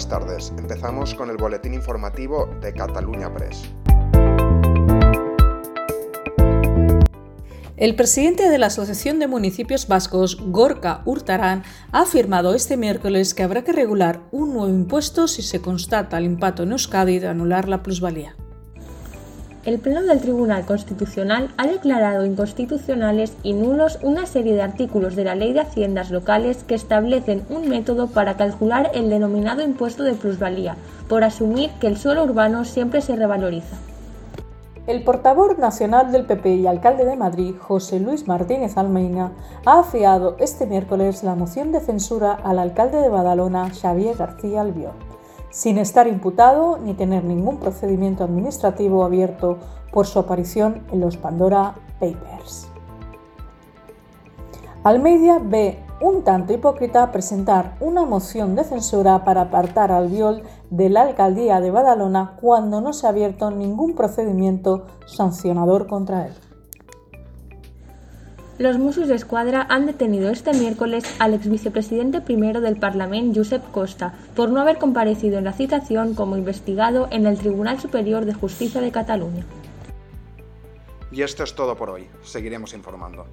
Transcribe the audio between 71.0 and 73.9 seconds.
al ex vicepresidente primero del Parlamento, Josep